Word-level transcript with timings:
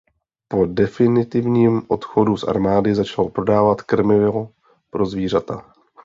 Po 0.47 0.65
definitivním 0.67 1.81
odchodu 1.87 2.37
z 2.37 2.43
armády 2.43 2.95
začal 2.95 3.29
prodávat 3.29 3.81
krmivo 3.81 4.49
pro 4.89 5.05
zvířata. 5.05 5.73